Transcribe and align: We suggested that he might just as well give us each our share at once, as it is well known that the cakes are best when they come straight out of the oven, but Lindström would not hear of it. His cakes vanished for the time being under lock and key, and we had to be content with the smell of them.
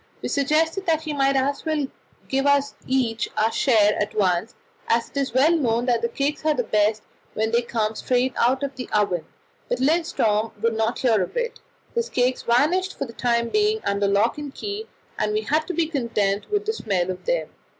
We 0.23 0.29
suggested 0.29 0.87
that 0.87 1.03
he 1.03 1.13
might 1.13 1.35
just 1.35 1.61
as 1.61 1.65
well 1.67 1.87
give 2.27 2.47
us 2.47 2.73
each 2.87 3.29
our 3.37 3.51
share 3.51 3.99
at 4.01 4.15
once, 4.15 4.55
as 4.87 5.11
it 5.11 5.17
is 5.17 5.31
well 5.35 5.51
known 5.55 5.85
that 5.85 6.01
the 6.01 6.09
cakes 6.09 6.43
are 6.43 6.55
best 6.55 7.03
when 7.35 7.51
they 7.51 7.61
come 7.61 7.93
straight 7.93 8.33
out 8.35 8.63
of 8.63 8.75
the 8.75 8.89
oven, 8.91 9.25
but 9.69 9.77
Lindström 9.77 10.59
would 10.59 10.73
not 10.75 10.97
hear 10.97 11.21
of 11.21 11.37
it. 11.37 11.59
His 11.93 12.09
cakes 12.09 12.41
vanished 12.41 12.97
for 12.97 13.05
the 13.05 13.13
time 13.13 13.49
being 13.49 13.79
under 13.83 14.07
lock 14.07 14.39
and 14.39 14.51
key, 14.51 14.87
and 15.19 15.33
we 15.33 15.41
had 15.41 15.67
to 15.67 15.73
be 15.75 15.85
content 15.85 16.49
with 16.49 16.65
the 16.65 16.73
smell 16.73 17.11
of 17.11 17.23
them. 17.25 17.49